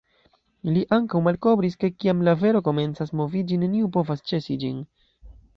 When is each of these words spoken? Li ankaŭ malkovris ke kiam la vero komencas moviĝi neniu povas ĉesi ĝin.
Li 0.77 0.81
ankaŭ 0.97 1.21
malkovris 1.27 1.77
ke 1.83 1.91
kiam 1.97 2.25
la 2.29 2.35
vero 2.45 2.63
komencas 2.71 3.15
moviĝi 3.21 3.63
neniu 3.65 3.93
povas 3.99 4.29
ĉesi 4.33 4.59
ĝin. 4.65 4.85